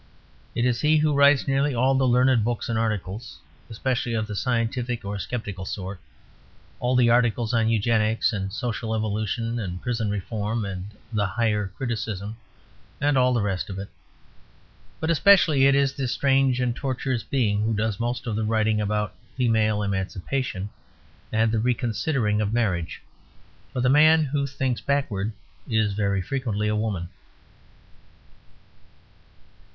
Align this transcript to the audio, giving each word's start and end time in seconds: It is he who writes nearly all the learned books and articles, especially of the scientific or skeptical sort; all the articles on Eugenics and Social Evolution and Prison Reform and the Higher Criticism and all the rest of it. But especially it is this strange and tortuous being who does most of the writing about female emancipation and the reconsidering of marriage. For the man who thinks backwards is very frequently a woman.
It 0.55 0.65
is 0.65 0.81
he 0.81 0.97
who 0.97 1.13
writes 1.13 1.47
nearly 1.47 1.75
all 1.75 1.93
the 1.93 2.07
learned 2.07 2.43
books 2.43 2.69
and 2.69 2.79
articles, 2.79 3.37
especially 3.69 4.15
of 4.15 4.25
the 4.25 4.35
scientific 4.35 5.05
or 5.05 5.19
skeptical 5.19 5.63
sort; 5.63 5.99
all 6.79 6.95
the 6.95 7.11
articles 7.11 7.53
on 7.53 7.69
Eugenics 7.69 8.33
and 8.33 8.51
Social 8.51 8.95
Evolution 8.95 9.59
and 9.59 9.79
Prison 9.79 10.09
Reform 10.09 10.65
and 10.65 10.87
the 11.13 11.27
Higher 11.27 11.67
Criticism 11.77 12.37
and 12.99 13.15
all 13.15 13.31
the 13.31 13.43
rest 13.43 13.69
of 13.69 13.77
it. 13.77 13.89
But 14.99 15.11
especially 15.11 15.67
it 15.67 15.75
is 15.75 15.93
this 15.93 16.11
strange 16.11 16.59
and 16.59 16.75
tortuous 16.75 17.21
being 17.21 17.61
who 17.61 17.75
does 17.75 17.99
most 17.99 18.25
of 18.25 18.35
the 18.35 18.43
writing 18.43 18.81
about 18.81 19.13
female 19.37 19.83
emancipation 19.83 20.71
and 21.31 21.51
the 21.51 21.59
reconsidering 21.59 22.41
of 22.41 22.51
marriage. 22.51 23.03
For 23.71 23.81
the 23.81 23.87
man 23.87 24.23
who 24.23 24.47
thinks 24.47 24.81
backwards 24.81 25.33
is 25.69 25.93
very 25.93 26.23
frequently 26.23 26.67
a 26.67 26.75
woman. 26.75 27.09